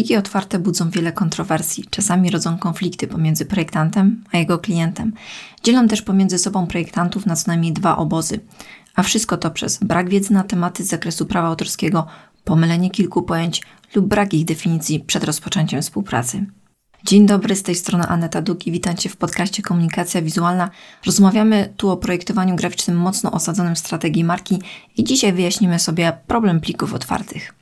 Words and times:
Pliki 0.00 0.16
otwarte 0.16 0.58
budzą 0.58 0.90
wiele 0.90 1.12
kontrowersji, 1.12 1.84
czasami 1.90 2.30
rodzą 2.30 2.58
konflikty 2.58 3.06
pomiędzy 3.06 3.46
projektantem 3.46 4.24
a 4.32 4.38
jego 4.38 4.58
klientem. 4.58 5.12
Dzielą 5.62 5.88
też 5.88 6.02
pomiędzy 6.02 6.38
sobą 6.38 6.66
projektantów 6.66 7.26
na 7.26 7.36
co 7.36 7.44
najmniej 7.46 7.72
dwa 7.72 7.96
obozy. 7.96 8.40
A 8.94 9.02
wszystko 9.02 9.36
to 9.36 9.50
przez 9.50 9.78
brak 9.78 10.08
wiedzy 10.08 10.32
na 10.32 10.44
tematy 10.44 10.84
z 10.84 10.88
zakresu 10.88 11.26
prawa 11.26 11.48
autorskiego, 11.48 12.06
pomylenie 12.44 12.90
kilku 12.90 13.22
pojęć 13.22 13.62
lub 13.94 14.06
brak 14.06 14.34
ich 14.34 14.44
definicji 14.44 15.00
przed 15.00 15.24
rozpoczęciem 15.24 15.82
współpracy. 15.82 16.46
Dzień 17.04 17.26
dobry, 17.26 17.56
z 17.56 17.62
tej 17.62 17.74
strony 17.74 18.06
Aneta 18.06 18.42
Duk 18.42 18.66
i 18.66 18.72
witam 18.72 18.96
Cię 18.96 19.08
w 19.08 19.16
podcaście 19.16 19.62
Komunikacja 19.62 20.22
Wizualna. 20.22 20.70
Rozmawiamy 21.06 21.74
tu 21.76 21.90
o 21.90 21.96
projektowaniu 21.96 22.56
graficznym 22.56 22.96
mocno 22.96 23.30
osadzonym 23.32 23.74
w 23.74 23.78
strategii 23.78 24.24
marki 24.24 24.58
i 24.96 25.04
dzisiaj 25.04 25.32
wyjaśnimy 25.32 25.78
sobie 25.78 26.12
problem 26.26 26.60
plików 26.60 26.94
otwartych. 26.94 27.59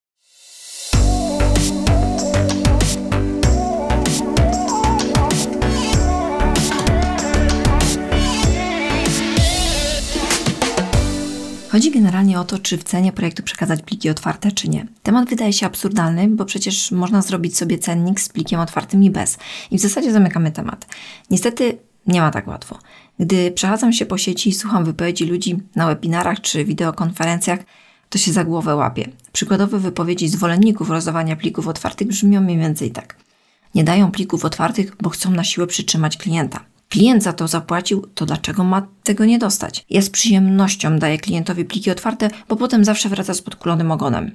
Chodzi 11.70 11.90
generalnie 11.90 12.40
o 12.40 12.44
to, 12.44 12.58
czy 12.58 12.78
w 12.78 12.84
cenie 12.84 13.12
projektu 13.12 13.42
przekazać 13.42 13.82
pliki 13.82 14.10
otwarte, 14.10 14.52
czy 14.52 14.68
nie. 14.68 14.86
Temat 15.02 15.28
wydaje 15.28 15.52
się 15.52 15.66
absurdalny, 15.66 16.28
bo 16.28 16.44
przecież 16.44 16.90
można 16.90 17.22
zrobić 17.22 17.56
sobie 17.56 17.78
cennik 17.78 18.20
z 18.20 18.28
plikiem 18.28 18.60
otwartym 18.60 19.04
i 19.04 19.10
bez. 19.10 19.38
I 19.70 19.78
w 19.78 19.80
zasadzie 19.80 20.12
zamykamy 20.12 20.52
temat. 20.52 20.86
Niestety 21.30 21.78
nie 22.06 22.20
ma 22.20 22.30
tak 22.30 22.46
łatwo. 22.46 22.78
Gdy 23.18 23.50
przechadzam 23.50 23.92
się 23.92 24.06
po 24.06 24.18
sieci 24.18 24.50
i 24.50 24.54
słucham 24.54 24.84
wypowiedzi 24.84 25.24
ludzi 25.24 25.56
na 25.76 25.86
webinarach 25.86 26.40
czy 26.40 26.64
wideokonferencjach, 26.64 27.60
to 28.08 28.18
się 28.18 28.32
za 28.32 28.44
głowę 28.44 28.74
łapie. 28.76 29.08
Przykładowe 29.32 29.78
wypowiedzi 29.78 30.28
zwolenników 30.28 30.90
rozdawania 30.90 31.36
plików 31.36 31.68
otwartych 31.68 32.08
brzmią 32.08 32.40
mniej 32.40 32.58
więcej 32.58 32.90
tak. 32.90 33.16
Nie 33.74 33.84
dają 33.84 34.10
plików 34.10 34.44
otwartych, 34.44 34.96
bo 35.02 35.10
chcą 35.10 35.30
na 35.30 35.44
siłę 35.44 35.66
przytrzymać 35.66 36.16
klienta. 36.16 36.64
Klient 36.88 37.22
za 37.22 37.32
to 37.32 37.48
zapłacił, 37.48 38.06
to 38.14 38.26
dlaczego 38.26 38.64
ma 38.64 38.86
tego 39.02 39.24
nie 39.24 39.38
dostać? 39.38 39.84
Ja 39.90 40.02
z 40.02 40.10
przyjemnością 40.10 40.98
daję 40.98 41.18
klientowi 41.18 41.64
pliki 41.64 41.90
otwarte, 41.90 42.30
bo 42.48 42.56
potem 42.56 42.84
zawsze 42.84 43.08
wraca 43.08 43.34
z 43.34 43.42
podkulonym 43.42 43.90
ogonem. 43.90 44.30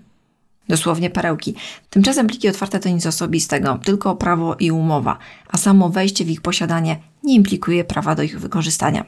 Dosłownie 0.70 1.10
perełki. 1.10 1.56
Tymczasem 1.90 2.28
pliki 2.28 2.50
otwarte 2.50 2.80
to 2.80 2.90
nic 2.90 3.06
osobistego, 3.06 3.80
tylko 3.84 4.16
prawo 4.16 4.56
i 4.60 4.72
umowa, 4.72 5.18
a 5.48 5.58
samo 5.58 5.90
wejście 5.90 6.26
w 6.26 6.30
ich 6.30 6.42
posiadanie 6.42 7.00
nie 7.24 7.36
implikuje 7.36 7.84
prawa 7.84 8.16
do 8.16 8.24
ich 8.24 8.40
wykorzystania. 8.40 9.06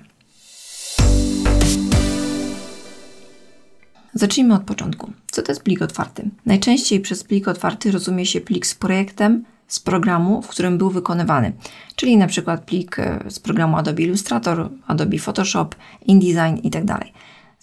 Zacznijmy 4.13 4.53
od 4.53 4.63
początku. 4.63 5.11
Co 5.31 5.41
to 5.41 5.51
jest 5.51 5.63
plik 5.63 5.81
otwarty? 5.81 6.29
Najczęściej 6.45 6.99
przez 6.99 7.23
plik 7.23 7.47
otwarty 7.47 7.91
rozumie 7.91 8.25
się 8.25 8.41
plik 8.41 8.67
z 8.67 8.75
projektem, 8.75 9.45
z 9.67 9.79
programu, 9.79 10.41
w 10.41 10.47
którym 10.47 10.77
był 10.77 10.89
wykonywany, 10.89 11.53
czyli 11.95 12.17
na 12.17 12.27
przykład 12.27 12.65
plik 12.65 12.99
e, 12.99 13.23
z 13.29 13.39
programu 13.39 13.77
Adobe 13.77 14.01
Illustrator, 14.01 14.69
Adobe 14.87 15.17
Photoshop, 15.17 15.75
InDesign 16.05 16.55
itd. 16.63 16.85
Tak 16.87 17.07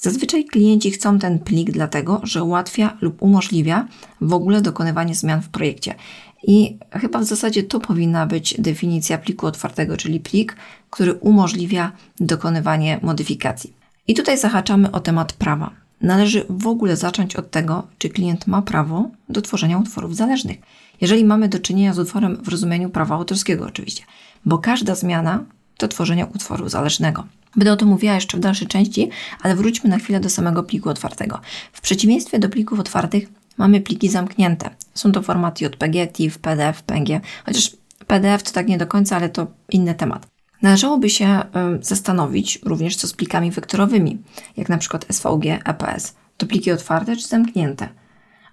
Zazwyczaj 0.03 0.45
klienci 0.45 0.91
chcą 0.91 1.19
ten 1.19 1.39
plik 1.39 1.71
dlatego, 1.71 2.21
że 2.23 2.43
ułatwia 2.43 2.97
lub 3.01 3.23
umożliwia 3.23 3.89
w 4.21 4.33
ogóle 4.33 4.61
dokonywanie 4.61 5.15
zmian 5.15 5.43
w 5.43 5.49
projekcie. 5.49 5.95
I 6.43 6.79
chyba 6.93 7.19
w 7.19 7.25
zasadzie 7.25 7.63
to 7.63 7.81
powinna 7.81 8.27
być 8.27 8.55
definicja 8.59 9.19
pliku 9.19 9.47
otwartego, 9.47 9.97
czyli 9.97 10.21
plik, 10.21 10.57
który 10.91 11.15
umożliwia 11.15 11.93
dokonywanie 12.21 13.01
modyfikacji. 13.03 13.73
I 14.09 14.15
tutaj 14.15 14.39
zahaczamy 14.39 14.91
o 14.91 15.01
temat 15.01 15.33
prawa. 15.33 15.82
Należy 16.03 16.47
w 16.49 16.67
ogóle 16.67 16.97
zacząć 16.97 17.37
od 17.37 17.51
tego, 17.51 17.87
czy 17.99 18.09
klient 18.09 18.47
ma 18.47 18.63
prawo 18.63 19.11
do 19.29 19.43
tworzenia 19.43 19.79
utworów 19.79 20.17
zależnych 20.17 20.59
jeżeli 21.03 21.25
mamy 21.25 21.49
do 21.49 21.59
czynienia 21.59 21.95
z 21.95 21.99
utworem 21.99 22.37
w 22.37 22.49
rozumieniu 22.49 22.91
prawa 22.91 23.15
autorskiego 23.15 23.65
oczywiście, 23.65 24.05
bo 24.45 24.59
każda 24.59 24.95
zmiana 24.95 25.45
to 25.77 25.89
tworzenie 25.89 26.27
utworu 26.27 26.69
zależnego. 26.69 27.27
Będę 27.57 27.73
o 27.73 27.77
tym 27.77 27.89
mówiła 27.89 28.15
jeszcze 28.15 28.37
w 28.37 28.41
dalszej 28.41 28.69
części, 28.69 29.11
ale 29.43 29.57
wróćmy 29.57 29.91
na 29.91 29.99
chwilę 29.99 30.21
do 30.21 30.31
samego 30.31 30.63
pliku 30.63 30.89
otwartego. 30.89 31.41
W 31.73 31.81
przeciwieństwie 31.81 32.39
do 32.39 32.49
plików 32.49 32.81
otwartych 32.81 33.29
mamy 33.57 33.81
pliki 33.81 34.09
zamknięte. 34.09 34.71
Są 34.95 35.13
to 35.13 35.23
formaty 35.23 35.65
JPG, 35.65 36.07
TIFF, 36.07 36.39
PDF, 36.39 36.83
PNG, 36.83 37.21
chociaż 37.47 37.77
PDF 38.07 38.43
to 38.43 38.51
tak 38.53 38.69
nie 38.69 38.79
do 38.79 38.87
końca, 38.87 39.17
ale 39.17 39.29
to 39.29 39.47
inny 39.71 39.95
temat. 39.95 40.32
Należałoby 40.63 41.11
się 41.11 41.41
zastanowić 41.81 42.59
również 42.65 42.97
co 42.97 43.09
z 43.09 43.13
plikami 43.13 43.51
wektorowymi, 43.51 44.23
jak 44.57 44.69
na 44.69 44.79
przykład 44.79 45.07
SVG, 45.11 45.45
EPS. 45.65 46.15
To 46.37 46.47
pliki 46.47 46.73
otwarte 46.73 47.17
czy 47.17 47.29
zamknięte? 47.29 47.89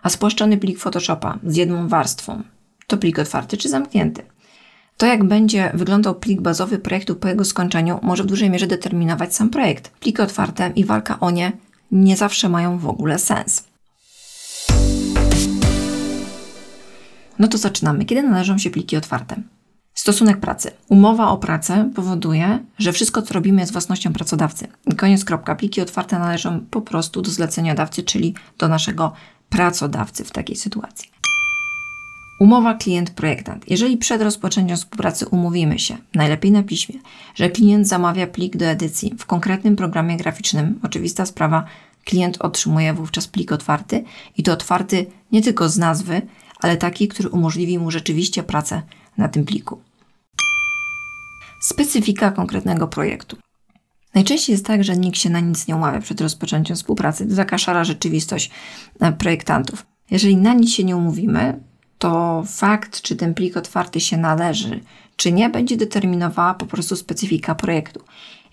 a 0.02 0.10
spłaszczony 0.10 0.58
plik 0.58 0.80
Photoshopa 0.80 1.40
z 1.44 1.56
jedną 1.56 1.88
warstwą 1.88 2.44
to 2.88 2.98
plik 2.98 3.20
otwarty 3.20 3.58
czy 3.58 3.70
zamknięty. 3.70 4.22
To, 4.98 5.06
jak 5.06 5.24
będzie 5.24 5.72
wyglądał 5.74 6.16
plik 6.16 6.42
bazowy 6.42 6.80
projektu 6.80 7.16
po 7.16 7.28
jego 7.28 7.46
skończeniu, 7.46 8.00
może 8.02 8.24
w 8.24 8.28
dużej 8.28 8.50
mierze 8.50 8.68
determinować 8.68 9.36
sam 9.36 9.50
projekt. 9.50 9.90
Pliki 9.90 10.22
otwarte 10.22 10.72
i 10.76 10.86
walka 10.86 11.20
o 11.20 11.32
nie 11.32 11.52
nie 11.92 12.18
zawsze 12.18 12.50
mają 12.50 12.78
w 12.78 12.88
ogóle 12.88 13.20
sens. 13.20 13.64
No 17.40 17.48
to 17.48 17.58
zaczynamy. 17.58 18.06
Kiedy 18.06 18.24
należą 18.24 18.58
się 18.58 18.70
pliki 18.70 18.98
otwarte? 18.98 19.42
Stosunek 20.00 20.38
pracy. 20.40 20.72
Umowa 20.90 21.30
o 21.30 21.38
pracę 21.38 21.92
powoduje, 21.96 22.60
że 22.78 22.94
wszystko, 22.94 23.22
co 23.22 23.34
robimy, 23.34 23.62
jest 23.62 23.72
własnością 23.72 24.14
pracodawcy. 24.14 24.68
Koniec 24.98 25.26
kropka. 25.26 25.56
Pliki 25.56 25.82
otwarte 25.82 26.20
należą 26.20 26.60
po 26.72 26.82
prostu 26.82 27.22
do 27.22 27.32
zleceniodawcy, 27.32 28.04
czyli 28.04 28.34
do 28.58 28.68
naszego 28.68 29.14
pracodawcy 29.50 30.24
w 30.24 30.32
takiej 30.32 30.56
sytuacji. 30.56 31.10
Umowa 32.40 32.74
klient-projektant. 32.74 33.70
Jeżeli 33.70 33.98
przed 33.98 34.22
rozpoczęciem 34.22 34.78
współpracy 34.78 35.28
umówimy 35.28 35.80
się, 35.80 35.98
najlepiej 36.16 36.52
na 36.52 36.64
piśmie, 36.64 36.96
że 37.36 37.50
klient 37.50 37.88
zamawia 37.88 38.28
plik 38.28 38.58
do 38.58 38.66
edycji 38.66 39.16
w 39.18 39.26
konkretnym 39.26 39.76
programie 39.76 40.18
graficznym, 40.18 40.80
oczywista 40.84 41.26
sprawa, 41.26 41.66
klient 42.06 42.38
otrzymuje 42.42 42.94
wówczas 42.94 43.28
plik 43.28 43.52
otwarty 43.52 44.04
i 44.38 44.44
to 44.44 44.54
otwarty 44.54 45.06
nie 45.32 45.42
tylko 45.42 45.70
z 45.70 45.78
nazwy, 45.78 46.22
ale 46.60 46.78
taki, 46.78 47.08
który 47.08 47.30
umożliwi 47.30 47.80
mu 47.80 47.92
rzeczywiście 47.92 48.44
pracę 48.44 48.82
na 49.18 49.30
tym 49.30 49.46
pliku. 49.46 49.89
Specyfika 51.60 52.32
konkretnego 52.32 52.88
projektu. 52.88 53.38
Najczęściej 54.16 54.54
jest 54.54 54.66
tak, 54.66 54.84
że 54.84 54.98
nikt 54.98 55.18
się 55.18 55.30
na 55.30 55.40
nic 55.40 55.68
nie 55.68 55.76
umawia 55.76 56.00
przed 56.00 56.22
rozpoczęciem 56.22 56.76
współpracy. 56.76 57.28
To 57.28 57.36
taka 57.36 57.58
szara 57.58 57.84
rzeczywistość 57.84 58.52
e, 59.00 59.12
projektantów. 59.12 59.86
Jeżeli 60.12 60.38
na 60.38 60.54
nic 60.54 60.72
się 60.72 60.84
nie 60.84 60.96
umówimy, 60.96 61.60
to 61.98 62.44
fakt, 62.48 63.02
czy 63.02 63.16
ten 63.16 63.34
plik 63.34 63.58
otwarty 63.58 64.00
się 64.00 64.18
należy, 64.18 64.80
czy 65.16 65.32
nie, 65.32 65.50
będzie 65.50 65.78
determinowała 65.78 66.54
po 66.54 66.66
prostu 66.66 66.96
specyfika 66.96 67.56
projektu. 67.56 68.00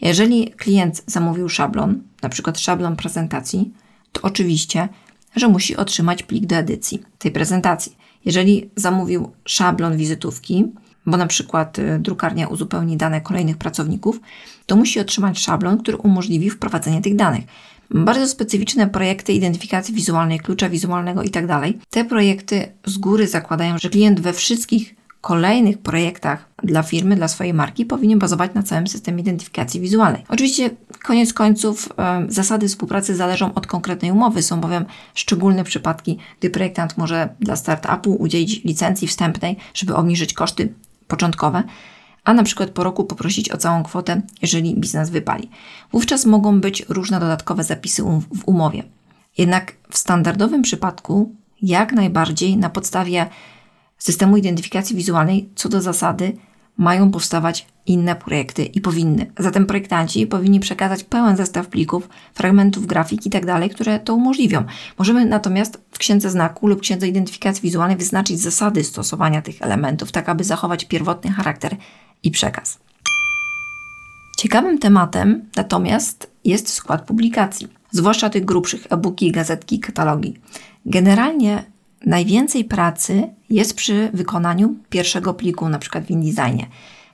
Jeżeli 0.01 0.51
klient 0.51 1.03
zamówił 1.07 1.49
szablon, 1.49 2.03
na 2.23 2.29
przykład 2.29 2.61
szablon 2.61 2.97
prezentacji, 2.97 3.73
to 4.13 4.23
oczywiście, 4.23 4.89
że 5.37 5.49
musi 5.49 5.77
otrzymać 5.77 6.23
plik 6.23 6.47
do 6.47 6.57
edycji 6.57 7.03
tej 7.19 7.31
prezentacji. 7.31 7.97
Jeżeli 8.25 8.71
zamówił 8.77 9.33
szablon 9.45 9.97
wizytówki, 9.97 10.65
bo 11.07 11.17
na 11.17 11.27
przykład 11.27 11.79
y, 11.79 11.99
drukarnia 11.99 12.49
uzupełni 12.49 12.97
dane 12.97 13.21
kolejnych 13.21 13.57
pracowników, 13.57 14.21
to 14.67 14.77
musi 14.77 15.01
otrzymać 15.01 15.39
szablon, 15.39 15.79
który 15.79 15.97
umożliwi 15.97 16.51
wprowadzenie 16.51 17.01
tych 17.01 17.17
danych. 17.17 17.45
Bardzo 17.91 18.29
specyficzne 18.29 18.87
projekty 18.87 19.33
identyfikacji 19.33 19.95
wizualnej, 19.95 20.41
klucza 20.41 20.69
wizualnego 20.69 21.23
itd. 21.23 21.47
Tak 21.47 21.73
Te 21.91 22.05
projekty 22.05 22.73
z 22.87 22.99
góry 22.99 23.29
zakładają, 23.29 23.79
że 23.79 23.91
klient 23.91 24.21
we 24.21 24.33
wszystkich 24.33 24.95
kolejnych 25.21 25.79
projektach 25.79 26.49
dla 26.63 26.83
firmy, 26.83 27.17
dla 27.17 27.29
swojej 27.29 27.55
marki 27.55 27.85
powinien 27.85 28.19
bazować 28.19 28.55
na 28.55 28.63
całym 28.63 28.87
systemie 28.87 29.21
identyfikacji 29.21 29.81
wizualnej. 29.81 30.25
Oczywiście, 30.29 30.71
koniec 31.03 31.33
końców, 31.33 31.89
zasady 32.29 32.69
współpracy 32.69 33.17
zależą 33.17 33.55
od 33.55 33.67
konkretnej 33.67 34.11
umowy. 34.11 34.43
Są 34.43 34.61
bowiem 34.61 34.85
szczególne 35.15 35.65
przypadki, 35.65 36.19
gdy 36.41 36.51
projektant 36.51 36.99
może 36.99 37.29
dla 37.41 37.57
startupu 37.57 38.15
udzielić 38.15 38.65
licencji 38.65 39.09
wstępnej, 39.09 39.57
żeby 39.75 39.95
obniżyć 39.95 40.33
koszty 40.33 40.73
początkowe, 41.09 41.63
a 42.25 42.35
na 42.35 42.43
przykład 42.43 42.71
po 42.71 42.85
roku 42.85 43.05
poprosić 43.05 43.51
o 43.51 43.57
całą 43.57 43.83
kwotę, 43.83 44.23
jeżeli 44.43 44.81
biznes 44.81 45.11
wypali. 45.11 45.51
Wówczas 45.93 46.27
mogą 46.27 46.61
być 46.61 46.85
różne 46.89 47.21
dodatkowe 47.21 47.65
zapisy 47.65 48.05
um 48.05 48.21
w 48.21 48.45
umowie. 48.47 48.83
Jednak 49.39 49.73
w 49.91 49.99
standardowym 49.99 50.63
przypadku, 50.63 51.35
jak 51.63 51.93
najbardziej 51.93 52.57
na 52.57 52.71
podstawie 52.71 53.27
systemu 53.99 54.37
identyfikacji 54.37 54.97
wizualnej, 54.97 55.49
co 55.55 55.69
do 55.69 55.81
zasady, 55.81 56.37
mają 56.77 57.11
powstawać 57.11 57.67
inne 57.87 58.17
projekty 58.17 58.65
i 58.65 58.81
powinny. 58.81 59.27
Zatem 59.39 59.67
projektanci 59.67 60.27
powinni 60.27 60.61
przekazać 60.61 61.05
pełen 61.05 61.37
zestaw 61.37 61.69
plików, 61.69 62.09
fragmentów 62.35 62.87
grafik 62.87 63.25
itd., 63.25 63.47
tak 63.47 63.73
które 63.73 64.01
to 64.01 64.15
umożliwią. 64.15 64.65
Możemy 64.99 65.27
natomiast 65.27 65.81
w 65.91 65.99
księdze 65.99 66.31
znaku 66.31 66.67
lub 66.67 66.81
księdze 66.81 67.09
identyfikacji 67.09 67.63
wizualnej 67.63 67.97
wyznaczyć 67.97 68.41
zasady 68.41 68.85
stosowania 68.85 69.43
tych 69.43 69.63
elementów, 69.63 70.13
tak 70.13 70.29
aby 70.29 70.45
zachować 70.45 70.85
pierwotny 70.85 71.31
charakter 71.31 71.77
i 72.23 72.31
przekaz. 72.31 72.79
Ciekawym 74.39 74.79
tematem 74.79 75.45
natomiast 75.57 76.31
jest 76.45 76.69
skład 76.69 77.07
publikacji, 77.07 77.69
zwłaszcza 77.91 78.31
tych 78.31 78.45
grubszych, 78.45 78.87
e-booki, 78.91 79.33
gazetki, 79.33 79.81
katalogi. 79.81 80.35
Generalnie 80.87 81.65
najwięcej 82.07 82.65
pracy 82.65 83.29
jest 83.51 83.77
przy 83.77 84.11
wykonaniu 84.15 84.77
pierwszego 84.91 85.35
pliku, 85.35 85.69
na 85.69 85.79
przykład 85.79 86.05
w 86.05 86.11
InDesignie. 86.11 86.67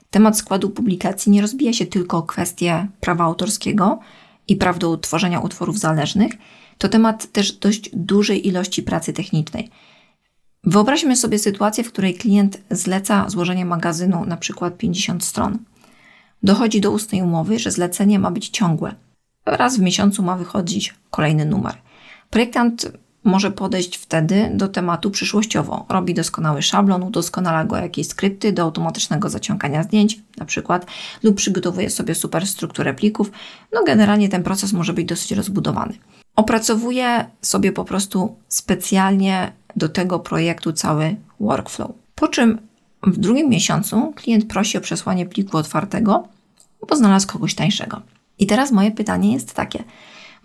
Temat 0.09 0.37
składu 0.37 0.69
publikacji 0.69 1.31
nie 1.31 1.41
rozbija 1.41 1.73
się 1.73 1.85
tylko 1.85 2.17
o 2.17 2.23
kwestię 2.23 2.87
prawa 2.99 3.23
autorskiego 3.23 3.99
i 4.47 4.55
praw 4.55 4.79
do 4.79 4.97
tworzenia 4.97 5.39
utworów 5.39 5.79
zależnych, 5.79 6.31
to 6.77 6.89
temat 6.89 7.31
też 7.31 7.51
dość 7.51 7.89
dużej 7.93 8.47
ilości 8.47 8.83
pracy 8.83 9.13
technicznej. 9.13 9.69
Wyobraźmy 10.63 11.15
sobie 11.15 11.39
sytuację, 11.39 11.83
w 11.83 11.91
której 11.91 12.13
klient 12.15 12.61
zleca 12.71 13.29
złożenie 13.29 13.65
magazynu 13.65 14.25
na 14.25 14.37
przykład 14.37 14.77
50 14.77 15.23
stron. 15.23 15.57
Dochodzi 16.43 16.81
do 16.81 16.91
ustnej 16.91 17.21
umowy, 17.21 17.59
że 17.59 17.71
zlecenie 17.71 18.19
ma 18.19 18.31
być 18.31 18.49
ciągłe. 18.49 18.95
Raz 19.45 19.77
w 19.77 19.81
miesiącu 19.81 20.23
ma 20.23 20.37
wychodzić 20.37 20.93
kolejny 21.09 21.45
numer. 21.45 21.75
Projektant 22.29 22.91
może 23.23 23.51
podejść 23.51 23.97
wtedy 23.97 24.51
do 24.53 24.67
tematu 24.67 25.11
przyszłościowo. 25.11 25.85
Robi 25.89 26.13
doskonały 26.13 26.61
szablon, 26.61 27.03
udoskonala 27.03 27.65
go 27.65 27.75
jakieś 27.75 28.07
skrypty 28.07 28.51
do 28.51 28.63
automatycznego 28.63 29.29
zaciągania 29.29 29.83
zdjęć, 29.83 30.19
na 30.37 30.45
przykład, 30.45 30.85
lub 31.23 31.35
przygotowuje 31.35 31.89
sobie 31.89 32.15
superstrukturę 32.15 32.93
plików. 32.93 33.31
No, 33.73 33.83
generalnie 33.83 34.29
ten 34.29 34.43
proces 34.43 34.73
może 34.73 34.93
być 34.93 35.07
dosyć 35.07 35.31
rozbudowany. 35.31 35.93
Opracowuje 36.35 37.25
sobie 37.41 37.71
po 37.71 37.85
prostu 37.85 38.35
specjalnie 38.47 39.51
do 39.75 39.89
tego 39.89 40.19
projektu 40.19 40.73
cały 40.73 41.15
workflow. 41.39 41.91
Po 42.15 42.27
czym 42.27 42.59
w 43.03 43.17
drugim 43.17 43.49
miesiącu 43.49 44.13
klient 44.15 44.45
prosi 44.45 44.77
o 44.77 44.81
przesłanie 44.81 45.25
pliku 45.25 45.57
otwartego, 45.57 46.27
bo 46.89 46.95
znalazł 46.95 47.27
kogoś 47.27 47.55
tańszego. 47.55 48.01
I 48.39 48.47
teraz 48.47 48.71
moje 48.71 48.91
pytanie 48.91 49.33
jest 49.33 49.53
takie: 49.53 49.83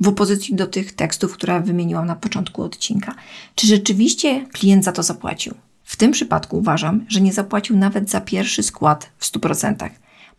w 0.00 0.08
opozycji 0.08 0.54
do 0.54 0.66
tych 0.66 0.92
tekstów, 0.92 1.32
które 1.32 1.60
wymieniłam 1.60 2.06
na 2.06 2.16
początku 2.16 2.62
odcinka. 2.62 3.14
Czy 3.54 3.66
rzeczywiście 3.66 4.46
klient 4.52 4.84
za 4.84 4.92
to 4.92 5.02
zapłacił? 5.02 5.54
W 5.84 5.96
tym 5.96 6.12
przypadku 6.12 6.58
uważam, 6.58 7.04
że 7.08 7.20
nie 7.20 7.32
zapłacił 7.32 7.76
nawet 7.76 8.10
za 8.10 8.20
pierwszy 8.20 8.62
skład 8.62 9.10
w 9.18 9.24
100%. 9.24 9.90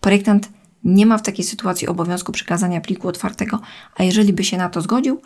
Projektant 0.02 0.50
nie 0.84 1.06
ma 1.06 1.18
w 1.18 1.22
takiej 1.22 1.46
sytuacji 1.46 1.88
obowiązku 1.88 2.32
przekazania 2.32 2.82
pliku 2.82 3.08
otwartego, 3.08 3.60
a 3.96 4.04
jeżeli 4.04 4.34
by 4.34 4.44
się 4.44 4.58
na 4.58 4.70
to 4.70 4.82
zgodził, 4.82 5.22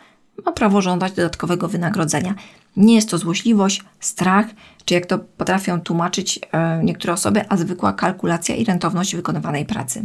ma 0.45 0.51
prawo 0.51 0.81
żądać 0.81 1.13
dodatkowego 1.13 1.67
wynagrodzenia. 1.67 2.35
Nie 2.77 2.95
jest 2.95 3.09
to 3.09 3.17
złośliwość, 3.17 3.83
strach, 3.99 4.45
czy 4.85 4.93
jak 4.93 5.05
to 5.05 5.19
potrafią 5.19 5.81
tłumaczyć 5.81 6.39
e, 6.51 6.83
niektóre 6.83 7.13
osoby, 7.13 7.49
a 7.49 7.57
zwykła 7.57 7.93
kalkulacja 7.93 8.55
i 8.55 8.65
rentowność 8.65 9.15
wykonywanej 9.15 9.65
pracy. 9.65 10.01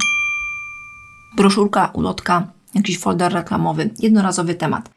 Broszurka, 1.37 1.91
ulotka, 1.93 2.47
jakiś 2.79 2.99
folder 2.99 3.33
reklamowy, 3.33 3.91
jednorazowy 3.99 4.55
temat. 4.55 4.91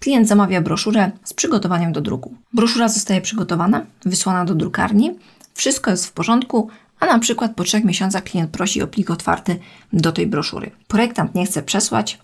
Klient 0.00 0.28
zamawia 0.28 0.60
broszurę 0.60 1.10
z 1.24 1.34
przygotowaniem 1.34 1.92
do 1.92 2.00
druku. 2.00 2.34
Broszura 2.52 2.88
zostaje 2.88 3.20
przygotowana, 3.20 3.86
wysłana 4.04 4.44
do 4.44 4.54
drukarni, 4.54 5.18
wszystko 5.54 5.90
jest 5.90 6.06
w 6.06 6.12
porządku, 6.12 6.68
a 7.00 7.06
na 7.06 7.18
przykład 7.18 7.54
po 7.54 7.64
trzech 7.64 7.84
miesiącach 7.84 8.24
klient 8.24 8.50
prosi 8.50 8.82
o 8.82 8.86
plik 8.86 9.10
otwarty 9.10 9.58
do 9.92 10.12
tej 10.12 10.26
broszury. 10.26 10.70
Projektant 10.88 11.34
nie 11.34 11.46
chce 11.46 11.62
przesłać 11.62 12.18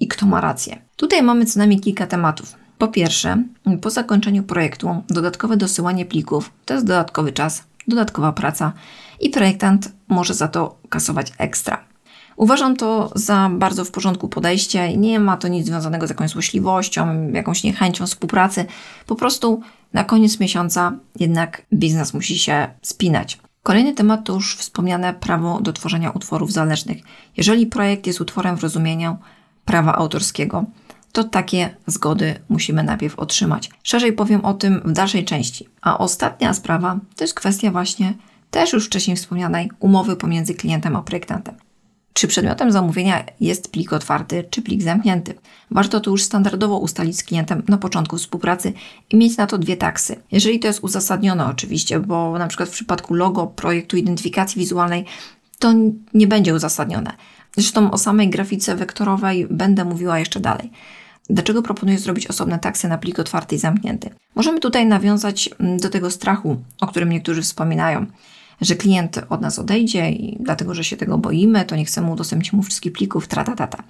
i 0.00 0.08
kto 0.08 0.26
ma 0.26 0.40
rację. 0.40 0.78
Tutaj 0.96 1.22
mamy 1.22 1.46
co 1.46 1.58
najmniej 1.58 1.80
kilka 1.80 2.06
tematów. 2.06 2.54
Po 2.78 2.88
pierwsze, 2.88 3.42
po 3.80 3.90
zakończeniu 3.90 4.42
projektu 4.42 5.02
dodatkowe 5.08 5.56
dosyłanie 5.56 6.06
plików 6.06 6.52
to 6.64 6.74
jest 6.74 6.86
dodatkowy 6.86 7.32
czas, 7.32 7.64
dodatkowa 7.88 8.32
praca 8.32 8.72
i 9.20 9.30
projektant 9.30 9.92
może 10.08 10.34
za 10.34 10.48
to 10.48 10.78
kasować 10.88 11.32
ekstra. 11.38 11.91
Uważam 12.42 12.76
to 12.76 13.10
za 13.14 13.50
bardzo 13.52 13.84
w 13.84 13.90
porządku 13.90 14.28
podejście 14.28 14.96
nie 14.96 15.20
ma 15.20 15.36
to 15.36 15.48
nic 15.48 15.66
związanego 15.66 16.06
z 16.06 16.10
jakąś 16.10 16.30
złośliwością, 16.30 17.28
jakąś 17.32 17.64
niechęcią 17.64 18.06
współpracy. 18.06 18.64
Po 19.06 19.14
prostu 19.14 19.60
na 19.92 20.04
koniec 20.04 20.40
miesiąca 20.40 20.92
jednak 21.20 21.62
biznes 21.72 22.14
musi 22.14 22.38
się 22.38 22.68
spinać. 22.82 23.38
Kolejny 23.62 23.94
temat 23.94 24.24
to 24.24 24.32
już 24.32 24.56
wspomniane 24.56 25.14
prawo 25.14 25.60
do 25.60 25.72
tworzenia 25.72 26.10
utworów 26.10 26.52
zależnych. 26.52 26.98
Jeżeli 27.36 27.66
projekt 27.66 28.06
jest 28.06 28.20
utworem 28.20 28.56
w 28.56 28.62
rozumieniu 28.62 29.16
prawa 29.64 29.94
autorskiego, 29.94 30.64
to 31.12 31.24
takie 31.24 31.76
zgody 31.86 32.34
musimy 32.48 32.82
najpierw 32.82 33.18
otrzymać. 33.18 33.70
Szerzej 33.82 34.12
powiem 34.12 34.44
o 34.44 34.54
tym 34.54 34.82
w 34.84 34.92
dalszej 34.92 35.24
części. 35.24 35.68
A 35.82 35.98
ostatnia 35.98 36.54
sprawa 36.54 36.98
to 37.16 37.24
jest 37.24 37.34
kwestia 37.34 37.70
właśnie 37.70 38.14
też 38.50 38.72
już 38.72 38.86
wcześniej 38.86 39.16
wspomnianej 39.16 39.70
umowy 39.80 40.16
pomiędzy 40.16 40.54
klientem 40.54 40.96
a 40.96 41.02
projektantem. 41.02 41.54
Czy 42.12 42.28
przedmiotem 42.28 42.72
zamówienia 42.72 43.24
jest 43.40 43.72
plik 43.72 43.92
otwarty, 43.92 44.44
czy 44.50 44.62
plik 44.62 44.82
zamknięty? 44.82 45.34
Warto 45.70 46.00
to 46.00 46.10
już 46.10 46.22
standardowo 46.22 46.78
ustalić 46.78 47.18
z 47.18 47.24
klientem 47.24 47.62
na 47.68 47.78
początku 47.78 48.18
współpracy 48.18 48.72
i 49.10 49.16
mieć 49.16 49.36
na 49.36 49.46
to 49.46 49.58
dwie 49.58 49.76
taksy. 49.76 50.16
Jeżeli 50.32 50.60
to 50.60 50.66
jest 50.66 50.84
uzasadnione 50.84 51.46
oczywiście, 51.46 52.00
bo 52.00 52.38
na 52.38 52.48
przykład 52.48 52.68
w 52.68 52.72
przypadku 52.72 53.14
logo, 53.14 53.46
projektu 53.46 53.96
identyfikacji 53.96 54.58
wizualnej 54.58 55.04
to 55.58 55.72
nie 56.14 56.26
będzie 56.26 56.54
uzasadnione. 56.54 57.12
Zresztą 57.56 57.90
o 57.90 57.98
samej 57.98 58.30
grafice 58.30 58.76
wektorowej 58.76 59.46
będę 59.50 59.84
mówiła 59.84 60.18
jeszcze 60.18 60.40
dalej. 60.40 60.70
Dlaczego 61.30 61.62
proponuję 61.62 61.98
zrobić 61.98 62.26
osobne 62.26 62.58
taksy 62.58 62.88
na 62.88 62.98
plik 62.98 63.18
otwarty 63.18 63.54
i 63.54 63.58
zamknięty? 63.58 64.10
Możemy 64.34 64.60
tutaj 64.60 64.86
nawiązać 64.86 65.50
mm, 65.58 65.78
do 65.78 65.88
tego 65.88 66.10
strachu, 66.10 66.56
o 66.80 66.86
którym 66.86 67.08
niektórzy 67.08 67.42
wspominają 67.42 68.06
że 68.62 68.76
klient 68.76 69.20
od 69.28 69.40
nas 69.40 69.58
odejdzie 69.58 70.10
i 70.10 70.36
dlatego, 70.40 70.74
że 70.74 70.84
się 70.84 70.96
tego 70.96 71.18
boimy, 71.18 71.64
to 71.64 71.76
nie 71.76 71.84
chcemy 71.84 72.10
udostępnić 72.10 72.52
mu 72.52 72.62
wszystkich 72.62 72.92
plików, 72.92 73.28
tata. 73.28 73.82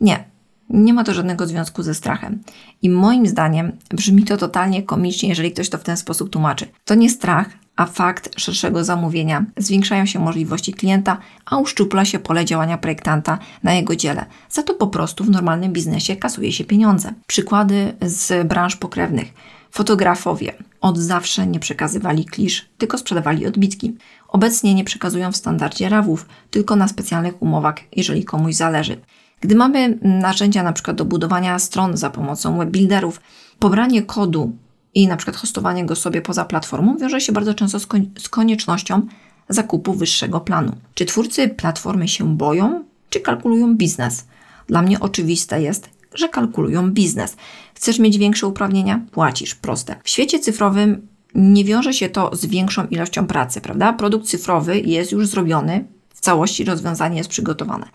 Nie, 0.00 0.24
nie 0.70 0.94
ma 0.94 1.04
to 1.04 1.14
żadnego 1.14 1.46
związku 1.46 1.82
ze 1.82 1.94
strachem. 1.94 2.42
I 2.82 2.90
moim 2.90 3.26
zdaniem 3.26 3.72
brzmi 3.90 4.24
to 4.24 4.36
totalnie 4.36 4.82
komicznie, 4.82 5.28
jeżeli 5.28 5.52
ktoś 5.52 5.68
to 5.68 5.78
w 5.78 5.82
ten 5.82 5.96
sposób 5.96 6.30
tłumaczy. 6.30 6.66
To 6.84 6.94
nie 6.94 7.10
strach, 7.10 7.48
a 7.76 7.86
fakt 7.86 8.40
szerszego 8.40 8.84
zamówienia. 8.84 9.44
Zwiększają 9.56 10.06
się 10.06 10.18
możliwości 10.18 10.72
klienta, 10.72 11.18
a 11.46 11.56
uszczupla 11.56 12.04
się 12.04 12.18
pole 12.18 12.44
działania 12.44 12.78
projektanta 12.78 13.38
na 13.62 13.74
jego 13.74 13.96
dziele. 13.96 14.26
Za 14.50 14.62
to 14.62 14.74
po 14.74 14.86
prostu 14.86 15.24
w 15.24 15.30
normalnym 15.30 15.72
biznesie 15.72 16.16
kasuje 16.16 16.52
się 16.52 16.64
pieniądze. 16.64 17.12
Przykłady 17.26 17.92
z 18.02 18.48
branż 18.48 18.76
pokrewnych. 18.76 19.55
Fotografowie 19.76 20.54
od 20.80 20.98
zawsze 20.98 21.46
nie 21.46 21.60
przekazywali 21.60 22.24
klisz, 22.24 22.68
tylko 22.78 22.98
sprzedawali 22.98 23.46
odbitki. 23.46 23.96
Obecnie 24.28 24.74
nie 24.74 24.84
przekazują 24.84 25.32
w 25.32 25.36
standardzie 25.36 25.88
rawów, 25.88 26.26
tylko 26.50 26.76
na 26.76 26.88
specjalnych 26.88 27.42
umowach, 27.42 27.74
jeżeli 27.96 28.24
komuś 28.24 28.54
zależy. 28.54 28.96
Gdy 29.40 29.54
mamy 29.54 29.98
narzędzia 30.02 30.62
na 30.62 30.72
przykład 30.72 30.96
do 30.96 31.04
budowania 31.04 31.58
stron 31.58 31.96
za 31.96 32.10
pomocą 32.10 32.58
webbuilderów, 32.58 33.20
pobranie 33.58 34.02
kodu 34.02 34.52
i 34.94 35.08
na 35.08 35.16
przykład 35.16 35.36
hostowanie 35.36 35.86
go 35.86 35.96
sobie 35.96 36.22
poza 36.22 36.44
platformą 36.44 36.96
wiąże 36.98 37.20
się 37.20 37.32
bardzo 37.32 37.54
często 37.54 37.80
z, 37.80 37.86
z 38.18 38.28
koniecznością 38.28 39.06
zakupu 39.48 39.94
wyższego 39.94 40.40
planu. 40.40 40.72
Czy 40.94 41.04
twórcy 41.04 41.48
platformy 41.48 42.08
się 42.08 42.36
boją, 42.36 42.84
czy 43.10 43.20
kalkulują 43.20 43.76
biznes? 43.76 44.26
Dla 44.66 44.82
mnie 44.82 45.00
oczywiste 45.00 45.62
jest, 45.62 45.90
że 46.16 46.28
kalkulują 46.28 46.90
biznes. 46.90 47.36
Chcesz 47.74 47.98
mieć 47.98 48.18
większe 48.18 48.46
uprawnienia? 48.46 49.00
Płacisz. 49.10 49.54
Proste. 49.54 49.96
W 50.04 50.08
świecie 50.08 50.38
cyfrowym 50.38 51.08
nie 51.34 51.64
wiąże 51.64 51.94
się 51.94 52.08
to 52.08 52.30
z 52.36 52.46
większą 52.46 52.86
ilością 52.86 53.26
pracy, 53.26 53.60
prawda? 53.60 53.92
Produkt 53.92 54.26
cyfrowy 54.26 54.80
jest 54.80 55.12
już 55.12 55.26
zrobiony, 55.26 55.84
w 56.14 56.20
całości 56.20 56.64
rozwiązanie 56.64 57.18
jest 57.18 57.30
przygotowane. 57.30 57.86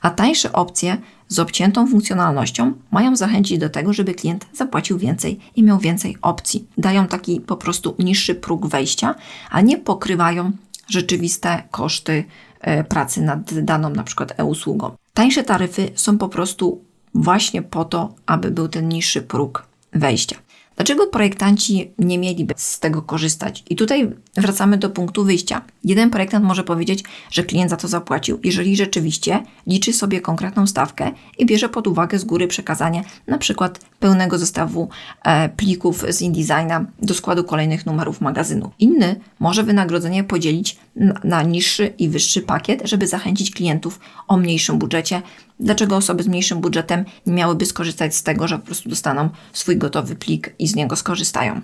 A 0.00 0.10
tańsze 0.10 0.52
opcje 0.52 0.96
z 1.28 1.38
obciętą 1.38 1.86
funkcjonalnością 1.86 2.72
mają 2.90 3.16
zachęcić 3.16 3.58
do 3.58 3.70
tego, 3.70 3.92
żeby 3.92 4.14
klient 4.14 4.46
zapłacił 4.52 4.98
więcej 4.98 5.38
i 5.56 5.62
miał 5.62 5.78
więcej 5.78 6.16
opcji. 6.22 6.68
Dają 6.78 7.06
taki 7.06 7.40
po 7.40 7.56
prostu 7.56 7.94
niższy 7.98 8.34
próg 8.34 8.66
wejścia, 8.66 9.14
a 9.50 9.60
nie 9.60 9.78
pokrywają 9.78 10.52
rzeczywiste 10.88 11.62
koszty 11.70 12.24
e, 12.60 12.84
pracy 12.84 13.22
nad 13.22 13.60
daną 13.60 13.90
na 13.90 14.02
przykład 14.02 14.32
e-usługą. 14.36 14.90
Tańsze 15.14 15.44
taryfy 15.44 15.90
są 15.94 16.18
po 16.18 16.28
prostu 16.28 16.84
właśnie 17.14 17.62
po 17.62 17.84
to, 17.84 18.14
aby 18.26 18.50
był 18.50 18.68
ten 18.68 18.88
niższy 18.88 19.22
próg 19.22 19.66
wejścia. 19.92 20.36
Dlaczego 20.76 21.06
projektanci 21.06 21.92
nie 21.98 22.18
mieliby 22.18 22.54
z 22.56 22.80
tego 22.80 23.02
korzystać? 23.02 23.64
I 23.70 23.76
tutaj 23.76 24.10
wracamy 24.34 24.78
do 24.78 24.90
punktu 24.90 25.24
wyjścia. 25.24 25.62
Jeden 25.84 26.10
projektant 26.10 26.44
może 26.44 26.64
powiedzieć, 26.64 27.04
że 27.30 27.42
klient 27.42 27.70
za 27.70 27.76
to 27.76 27.88
zapłacił, 27.88 28.40
jeżeli 28.44 28.76
rzeczywiście 28.76 29.42
liczy 29.66 29.92
sobie 29.92 30.20
konkretną 30.20 30.66
stawkę 30.66 31.12
i 31.38 31.46
bierze 31.46 31.68
pod 31.68 31.86
uwagę 31.86 32.18
z 32.18 32.24
góry 32.24 32.48
przekazanie 32.48 33.04
na 33.26 33.38
przykład 33.38 33.80
pełnego 34.00 34.38
zestawu 34.38 34.88
e, 35.24 35.48
plików 35.48 36.04
z 36.08 36.22
InDesigna 36.22 36.84
do 37.02 37.14
składu 37.14 37.44
kolejnych 37.44 37.86
numerów 37.86 38.20
magazynu. 38.20 38.70
Inny 38.78 39.20
może 39.38 39.62
wynagrodzenie 39.62 40.24
podzielić 40.24 40.78
na, 40.96 41.14
na 41.24 41.42
niższy 41.42 41.86
i 41.98 42.08
wyższy 42.08 42.42
pakiet, 42.42 42.80
żeby 42.84 43.06
zachęcić 43.06 43.50
klientów 43.50 44.00
o 44.28 44.36
mniejszym 44.36 44.78
budżecie. 44.78 45.22
Dlaczego 45.60 45.96
osoby 45.96 46.22
z 46.22 46.28
mniejszym 46.28 46.60
budżetem 46.60 47.04
nie 47.26 47.32
miałyby 47.32 47.66
skorzystać 47.66 48.14
z 48.14 48.22
tego, 48.22 48.48
że 48.48 48.58
po 48.58 48.66
prostu 48.66 48.88
dostaną 48.88 49.28
swój 49.52 49.76
gotowy 49.76 50.16
plik 50.16 50.54
i 50.60 50.68
z 50.68 50.74
niego 50.74 50.96
skorzystają? 50.96 51.60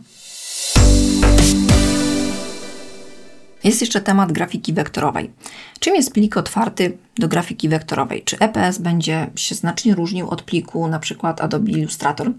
Jest 3.64 3.80
jeszcze 3.80 4.00
temat 4.00 4.32
grafiki 4.32 4.72
wektorowej. 4.72 5.30
Czym 5.80 5.94
jest 5.94 6.12
plik 6.12 6.36
otwarty 6.36 6.98
do 7.18 7.28
grafiki 7.28 7.68
wektorowej? 7.68 8.22
Czy 8.24 8.38
EPS 8.38 8.78
będzie 8.78 9.30
się 9.36 9.54
znacznie 9.54 9.94
różnił 9.94 10.28
od 10.28 10.42
pliku 10.42 10.86
np. 10.86 11.34
Adobe 11.38 11.70
Illustrator? 11.70 12.32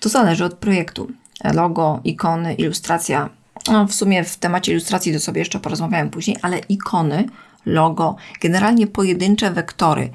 To 0.00 0.08
zależy 0.08 0.44
od 0.44 0.54
projektu. 0.54 1.08
logo, 1.54 2.00
ikony, 2.04 2.54
ilustracja. 2.54 3.28
No, 3.68 3.86
w 3.86 3.94
sumie 3.94 4.24
w 4.24 4.36
temacie 4.36 4.72
ilustracji 4.72 5.12
to 5.12 5.20
sobie 5.20 5.38
jeszcze 5.38 5.60
porozmawiałem 5.60 6.10
później, 6.10 6.36
ale 6.42 6.58
ikony, 6.58 7.24
logo, 7.66 8.16
generalnie 8.40 8.86
pojedyncze 8.86 9.50
wektory 9.50 10.10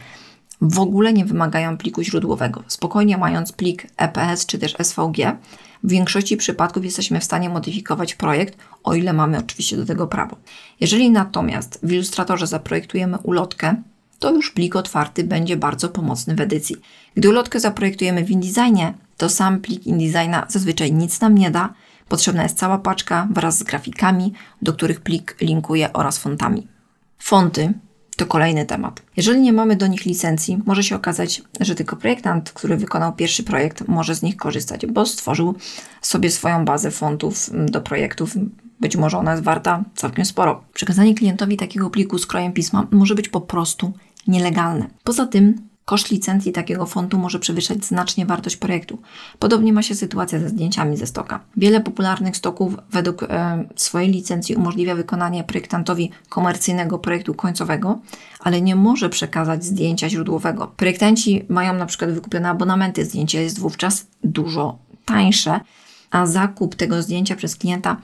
w 0.61 0.79
ogóle 0.79 1.13
nie 1.13 1.25
wymagają 1.25 1.77
pliku 1.77 2.03
źródłowego. 2.03 2.63
Spokojnie 2.67 3.17
mając 3.17 3.51
plik 3.51 3.87
EPS 3.97 4.45
czy 4.45 4.59
też 4.59 4.75
SVG, 4.83 5.37
w 5.85 5.89
większości 5.89 6.37
przypadków 6.37 6.85
jesteśmy 6.85 7.19
w 7.19 7.23
stanie 7.23 7.49
modyfikować 7.49 8.15
projekt, 8.15 8.57
o 8.83 8.95
ile 8.95 9.13
mamy 9.13 9.37
oczywiście 9.37 9.77
do 9.77 9.85
tego 9.85 10.07
prawo. 10.07 10.37
Jeżeli 10.79 11.09
natomiast 11.09 11.79
w 11.83 11.91
Illustratorze 11.91 12.47
zaprojektujemy 12.47 13.17
ulotkę, 13.17 13.75
to 14.19 14.31
już 14.31 14.51
plik 14.51 14.75
otwarty 14.75 15.23
będzie 15.23 15.57
bardzo 15.57 15.89
pomocny 15.89 16.35
w 16.35 16.41
edycji. 16.41 16.75
Gdy 17.15 17.29
ulotkę 17.29 17.59
zaprojektujemy 17.59 18.23
w 18.23 18.31
InDesignie, 18.31 18.93
to 19.17 19.29
sam 19.29 19.59
plik 19.59 19.87
InDesigna 19.87 20.45
zazwyczaj 20.49 20.93
nic 20.93 21.21
nam 21.21 21.37
nie 21.37 21.51
da. 21.51 21.73
Potrzebna 22.09 22.43
jest 22.43 22.57
cała 22.57 22.77
paczka 22.77 23.27
wraz 23.31 23.57
z 23.57 23.63
grafikami, 23.63 24.33
do 24.61 24.73
których 24.73 25.01
plik 25.01 25.37
linkuje 25.41 25.93
oraz 25.93 26.17
fontami. 26.17 26.67
Fonty 27.19 27.73
to 28.15 28.25
kolejny 28.25 28.65
temat. 28.65 29.01
Jeżeli 29.17 29.41
nie 29.41 29.53
mamy 29.53 29.75
do 29.75 29.87
nich 29.87 30.05
licencji, 30.05 30.57
może 30.65 30.83
się 30.83 30.95
okazać, 30.95 31.41
że 31.59 31.75
tylko 31.75 31.95
projektant, 31.95 32.51
który 32.51 32.77
wykonał 32.77 33.13
pierwszy 33.13 33.43
projekt, 33.43 33.87
może 33.87 34.15
z 34.15 34.21
nich 34.21 34.37
korzystać, 34.37 34.85
bo 34.85 35.05
stworzył 35.05 35.55
sobie 36.01 36.31
swoją 36.31 36.65
bazę 36.65 36.91
fontów 36.91 37.49
do 37.65 37.81
projektów. 37.81 38.33
Być 38.79 38.97
może 38.97 39.17
ona 39.17 39.31
jest 39.31 39.43
warta 39.43 39.83
całkiem 39.95 40.25
sporo. 40.25 40.63
Przekazanie 40.73 41.15
klientowi 41.15 41.57
takiego 41.57 41.89
pliku 41.89 42.17
z 42.17 42.25
krojem 42.25 42.53
pisma 42.53 42.87
może 42.91 43.15
być 43.15 43.29
po 43.29 43.41
prostu 43.41 43.93
nielegalne. 44.27 44.87
Poza 45.03 45.25
tym 45.25 45.67
Koszt 45.85 46.11
licencji 46.11 46.51
takiego 46.51 46.85
fontu 46.85 47.17
może 47.17 47.39
przewyższać 47.39 47.85
znacznie 47.85 48.25
wartość 48.25 48.57
projektu. 48.57 49.01
Podobnie 49.39 49.73
ma 49.73 49.81
się 49.81 49.95
sytuacja 49.95 50.39
ze 50.39 50.49
zdjęciami 50.49 50.97
ze 50.97 51.07
stoka. 51.07 51.39
Wiele 51.57 51.81
popularnych 51.81 52.37
stoków 52.37 52.75
według 52.91 53.23
e, 53.23 53.63
swojej 53.75 54.11
licencji 54.11 54.55
umożliwia 54.55 54.95
wykonanie 54.95 55.43
projektantowi 55.43 56.11
komercyjnego 56.29 56.99
projektu 56.99 57.33
końcowego, 57.33 57.99
ale 58.39 58.61
nie 58.61 58.75
może 58.75 59.09
przekazać 59.09 59.65
zdjęcia 59.65 60.09
źródłowego. 60.09 60.67
Projektanci 60.67 61.45
mają 61.49 61.73
na 61.73 61.85
przykład 61.85 62.11
wykupione 62.11 62.49
abonamenty, 62.49 63.05
zdjęcie 63.05 63.43
jest 63.43 63.59
wówczas 63.59 64.07
dużo 64.23 64.77
tańsze, 65.05 65.59
a 66.11 66.25
zakup 66.25 66.75
tego 66.75 67.01
zdjęcia 67.01 67.35
przez 67.35 67.55
klienta 67.55 67.97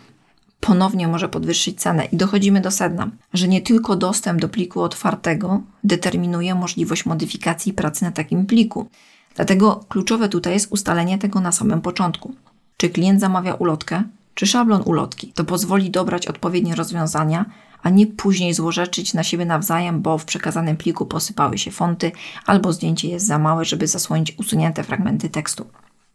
ponownie 0.61 1.07
może 1.07 1.29
podwyższyć 1.29 1.81
cenę. 1.81 2.05
I 2.05 2.17
dochodzimy 2.17 2.61
do 2.61 2.71
sedna, 2.71 3.11
że 3.33 3.47
nie 3.47 3.61
tylko 3.61 3.95
dostęp 3.95 4.41
do 4.41 4.49
pliku 4.49 4.81
otwartego 4.81 5.61
determinuje 5.83 6.55
możliwość 6.55 7.05
modyfikacji 7.05 7.73
pracy 7.73 8.03
na 8.03 8.11
takim 8.11 8.45
pliku. 8.45 8.87
Dlatego 9.35 9.85
kluczowe 9.89 10.29
tutaj 10.29 10.53
jest 10.53 10.71
ustalenie 10.71 11.17
tego 11.17 11.39
na 11.39 11.51
samym 11.51 11.81
początku. 11.81 12.33
Czy 12.77 12.89
klient 12.89 13.19
zamawia 13.19 13.53
ulotkę, 13.53 14.03
czy 14.33 14.47
szablon 14.47 14.81
ulotki. 14.85 15.33
To 15.35 15.43
pozwoli 15.43 15.91
dobrać 15.91 16.27
odpowiednie 16.27 16.75
rozwiązania, 16.75 17.45
a 17.83 17.89
nie 17.89 18.07
później 18.07 18.53
złorzeczyć 18.53 19.13
na 19.13 19.23
siebie 19.23 19.45
nawzajem, 19.45 20.01
bo 20.01 20.17
w 20.17 20.25
przekazanym 20.25 20.77
pliku 20.77 21.05
posypały 21.05 21.57
się 21.57 21.71
fonty 21.71 22.11
albo 22.45 22.73
zdjęcie 22.73 23.09
jest 23.09 23.25
za 23.25 23.39
małe, 23.39 23.65
żeby 23.65 23.87
zasłonić 23.87 24.33
usunięte 24.37 24.83
fragmenty 24.83 25.29
tekstu. 25.29 25.65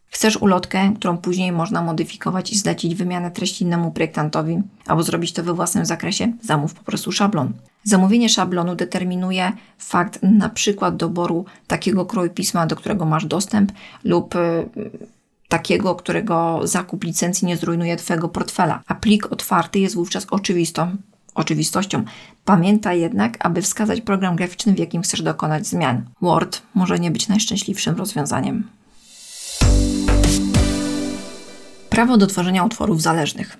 Chcesz 0.09 0.37
ulotkę, 0.37 0.93
którą 0.95 1.17
później 1.17 1.51
można 1.51 1.81
modyfikować 1.81 2.51
i 2.51 2.57
zlecić 2.57 2.95
wymianę 2.95 3.31
treści 3.31 3.63
innemu 3.63 3.91
projektantowi, 3.91 4.61
albo 4.87 5.03
zrobić 5.03 5.33
to 5.33 5.43
we 5.43 5.53
własnym 5.53 5.85
zakresie? 5.85 6.33
Zamów 6.41 6.73
po 6.73 6.83
prostu 6.83 7.11
szablon. 7.11 7.53
Zamówienie 7.83 8.29
szablonu 8.29 8.75
determinuje 8.75 9.51
fakt 9.77 10.19
na 10.21 10.49
przykład 10.49 10.95
doboru 10.95 11.45
takiego 11.67 12.05
kroju 12.05 12.29
pisma, 12.29 12.67
do 12.67 12.75
którego 12.75 13.05
masz 13.05 13.25
dostęp 13.25 13.71
lub 14.03 14.35
y, 14.35 14.69
takiego, 15.49 15.95
którego 15.95 16.59
zakup 16.63 17.03
licencji 17.03 17.47
nie 17.47 17.57
zrujnuje 17.57 17.97
Twojego 17.97 18.29
portfela, 18.29 18.83
a 18.87 18.95
plik 18.95 19.31
otwarty 19.31 19.79
jest 19.79 19.95
wówczas 19.95 20.27
oczywistą 20.31 20.97
oczywistością. 21.37 22.03
Pamiętaj 22.45 23.01
jednak, 23.01 23.45
aby 23.45 23.61
wskazać 23.61 24.01
program 24.01 24.35
graficzny, 24.35 24.73
w 24.73 24.79
jakim 24.79 25.01
chcesz 25.01 25.21
dokonać 25.21 25.67
zmian. 25.67 26.05
Word 26.21 26.61
może 26.75 26.99
nie 26.99 27.11
być 27.11 27.27
najszczęśliwszym 27.27 27.95
rozwiązaniem. 27.95 28.67
Prawo 31.97 32.17
do 32.17 32.27
tworzenia 32.27 32.63
utworów 32.63 33.01
zależnych. 33.01 33.57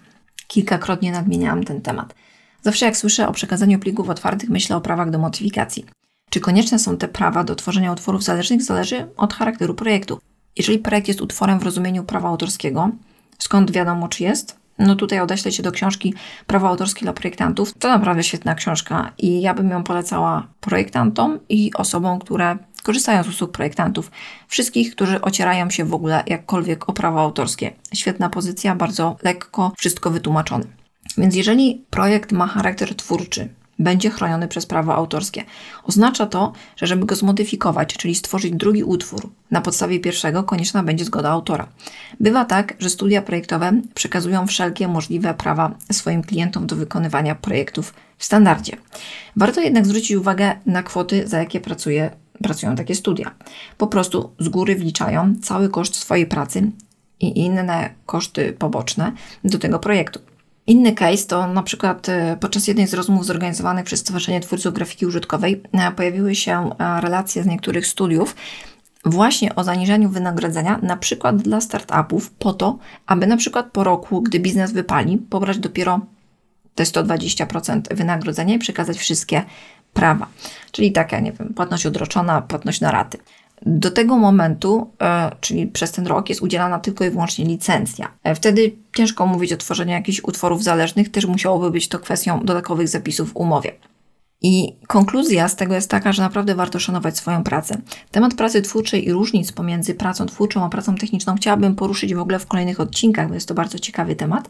Kilkakrotnie 0.48 1.12
nadmieniałam 1.12 1.63
ten 1.63 1.82
temat. 1.82 2.15
Zawsze 2.62 2.86
jak 2.86 2.98
słyszę 2.98 3.27
o 3.27 3.32
przekazaniu 3.32 3.79
plików 3.79 4.10
otwartych, 4.10 4.50
myślę 4.50 4.75
o 4.75 4.82
prawach 4.82 5.10
do 5.10 5.20
modyfikacji. 5.20 5.86
Czy 6.29 6.39
konieczne 6.39 6.79
są 6.79 6.98
te 6.98 7.08
prawa 7.08 7.44
do 7.44 7.56
tworzenia 7.56 7.91
utworów 7.91 8.24
zależnych, 8.24 8.63
zależy 8.63 9.08
od 9.17 9.34
charakteru 9.34 9.74
projektu. 9.74 10.20
Jeżeli 10.58 10.79
projekt 10.79 11.08
jest 11.08 11.22
utworem 11.22 11.60
w 11.60 11.63
rozumieniu 11.63 12.03
prawa 12.03 12.29
autorskiego, 12.29 12.89
skąd 13.38 13.72
wiadomo, 13.72 14.08
czy 14.08 14.24
jest? 14.24 14.60
No 14.79 14.96
tutaj 14.96 15.20
odeślę 15.20 15.51
się 15.51 15.63
do 15.63 15.72
książki 15.72 16.13
Prawo 16.48 16.67
autorskie 16.67 17.01
dla 17.01 17.13
projektantów. 17.13 17.74
To 17.79 17.88
naprawdę 17.88 18.24
świetna 18.24 18.56
książka 18.56 19.13
i 19.17 19.41
ja 19.41 19.53
bym 19.53 19.70
ją 19.70 19.84
polecała 19.84 20.48
projektantom 20.62 21.39
i 21.50 21.72
osobom, 21.75 22.20
które 22.20 22.58
korzystają 22.88 23.24
z 23.24 23.27
usług 23.27 23.51
projektantów. 23.51 24.12
Wszystkich, 24.48 24.96
którzy 24.96 25.22
ocierają 25.22 25.70
się 25.70 25.86
w 25.86 25.94
ogóle 25.94 26.24
jakkolwiek 26.27 26.89
o 26.89 26.94
prawo 26.94 27.22
autorskie. 27.22 27.72
Świetna 27.94 28.29
pozycja, 28.29 28.75
bardzo 28.75 29.15
lekko 29.24 29.72
wszystko 29.77 30.12
wytłumaczone. 30.12 30.65
Więc 31.17 31.36
jeżeli 31.36 31.86
projekt 31.89 32.32
ma 32.32 32.48
charakter 32.48 32.96
twórczy, 32.96 33.50
będzie 33.79 34.10
chroniony 34.10 34.48
przez 34.48 34.65
prawo 34.65 34.96
autorskie. 34.96 35.44
Oznacza 35.84 36.25
to, 36.25 36.53
że 36.75 36.88
żeby 36.88 37.06
go 37.06 37.15
zmodyfikować, 37.15 37.94
czyli 37.94 38.15
stworzyć 38.15 38.53
drugi 38.53 38.84
utwór 38.84 39.29
na 39.51 39.62
podstawie 39.62 40.00
pierwszego, 40.00 40.44
konieczna 40.44 40.84
będzie 40.84 41.06
zgoda 41.06 41.29
autora. 41.29 41.67
Bywa 42.20 42.46
tak, 42.46 42.74
że 42.79 42.89
studia 42.89 43.22
projektowe 43.22 43.82
przekazują 43.94 44.48
wszelkie 44.48 44.88
możliwe 44.88 45.34
prawa 45.34 45.72
swoim 45.91 46.24
klientom 46.24 46.67
do 46.67 46.75
wykonywania 46.75 47.36
projektów 47.36 47.94
w 48.17 48.25
standardzie. 48.25 48.77
Warto 49.36 49.62
jednak 49.62 49.86
zwrócić 49.86 50.12
uwagę 50.12 50.56
na 50.65 50.84
kwoty, 50.84 51.27
za 51.27 51.39
jakie 51.39 51.60
pracuje, 51.60 52.12
pracują 52.44 52.75
takie 52.75 52.96
studia. 52.96 53.32
Po 53.77 53.88
prostu 53.88 54.32
z 54.39 54.50
góry 54.50 54.75
wliczają 54.75 55.34
cały 55.41 55.70
koszt 55.70 55.96
swojej 55.96 56.25
pracy 56.25 56.72
i 57.20 57.39
inne 57.39 57.89
koszty 58.06 58.53
poboczne 58.53 59.12
do 59.44 59.60
tego 59.60 59.79
projektu. 59.79 60.20
Inny 60.67 60.94
case 60.94 61.25
to 61.27 61.48
na 61.48 61.63
przykład 61.63 62.10
e, 62.10 62.38
podczas 62.39 62.67
jednej 62.67 62.88
z 62.88 62.94
rozmów 62.94 63.25
zorganizowanych 63.25 63.86
przez 63.86 64.00
Stowarzyszenie 64.00 64.39
Twórców 64.39 64.74
Grafiki 64.74 65.06
Użytkowej 65.06 65.62
e, 65.72 65.91
pojawiły 65.91 66.36
się 66.36 66.70
e, 66.79 67.01
relacje 67.01 67.44
z 67.44 67.46
niektórych 67.46 67.88
studiów 67.88 68.36
właśnie 69.06 69.56
o 69.56 69.63
zaniżaniu 69.63 70.10
wynagrodzenia, 70.10 70.79
na 70.82 70.98
przykład 70.98 71.38
dla 71.38 71.62
startupów, 71.62 72.32
po 72.32 72.53
to, 72.53 72.77
aby 73.06 73.27
na 73.27 73.38
przykład 73.38 73.72
po 73.72 73.84
roku, 73.84 74.22
gdy 74.22 74.39
biznes 74.39 74.72
wypali, 74.72 75.17
pobrać 75.17 75.58
dopiero 75.58 76.00
te 76.75 76.84
120% 76.84 77.96
wynagrodzenia 77.96 78.56
i 78.56 78.60
przekazać 78.60 78.98
wszystkie 78.98 79.44
prawa. 79.94 80.27
Czyli 80.72 80.91
taka, 80.91 81.20
nie 81.20 81.32
wiem, 81.32 81.53
płatność 81.53 81.86
odroczona, 81.86 82.41
płatność 82.41 82.82
na 82.82 82.91
raty. 82.91 83.17
Do 83.65 83.91
tego 83.91 84.17
momentu, 84.17 84.91
e, 85.01 85.32
czyli 85.41 85.67
przez 85.67 85.91
ten 85.91 86.08
rok, 86.08 86.29
jest 86.29 86.41
udzielana 86.41 86.79
tylko 86.79 87.06
i 87.06 87.10
wyłącznie 87.10 87.46
licencja. 87.46 88.12
E, 88.24 88.36
wtedy 88.36 88.75
ciężko 88.96 89.27
mówić 89.27 89.53
o 89.53 89.58
tworzeniu 89.58 89.91
jakichś 89.91 90.24
utworów 90.24 90.63
zależnych, 90.63 91.12
też 91.12 91.25
musiałoby 91.25 91.72
być 91.72 91.88
to 91.88 92.00
kwestią 92.00 92.39
dodatkowych 92.39 92.88
zapisów 92.88 93.34
w 93.34 93.36
umowie. 93.36 93.72
I 94.41 94.75
konkluzja 94.88 95.48
z 95.48 95.56
tego 95.56 95.75
jest 95.75 95.89
taka, 95.89 96.12
że 96.13 96.22
naprawdę 96.22 96.56
warto 96.56 96.79
szanować 96.79 97.17
swoją 97.17 97.44
pracę. 97.44 97.82
Temat 98.12 98.34
pracy 98.34 98.62
twórczej 98.62 99.08
i 99.08 99.12
różnic 99.12 99.51
pomiędzy 99.51 99.96
pracą 99.96 100.25
twórczą 100.25 100.65
a 100.65 100.70
pracą 100.70 100.96
techniczną 100.96 101.36
chciałabym 101.36 101.75
poruszyć 101.75 102.13
w 102.13 102.20
ogóle 102.20 102.39
w 102.39 102.48
kolejnych 102.48 102.79
odcinkach, 102.79 103.27
bo 103.27 103.34
jest 103.34 103.48
to 103.48 103.53
bardzo 103.53 103.79
ciekawy 103.79 104.15
temat. 104.15 104.50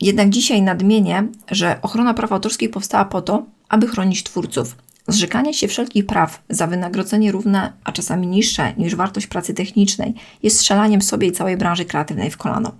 Jednak 0.00 0.28
dzisiaj 0.28 0.62
nadmienię, 0.62 1.26
że 1.50 1.78
ochrona 1.82 2.14
praw 2.14 2.32
autorskich 2.32 2.70
powstała 2.70 3.04
po 3.04 3.22
to, 3.22 3.42
aby 3.68 3.88
chronić 3.88 4.22
twórców. 4.22 4.76
Zrzekanie 5.08 5.54
się 5.54 5.68
wszelkich 5.68 6.06
praw 6.06 6.42
za 6.48 6.66
wynagrodzenie 6.66 7.32
równe, 7.32 7.72
a 7.84 7.92
czasami 7.92 8.26
niższe 8.26 8.74
niż 8.76 8.94
wartość 8.94 9.26
pracy 9.26 9.54
technicznej 9.54 10.14
jest 10.42 10.58
strzelaniem 10.58 11.02
sobie 11.02 11.28
i 11.28 11.32
całej 11.32 11.56
branży 11.56 11.84
kreatywnej 11.84 12.30
w 12.30 12.36
kolano. 12.36 12.72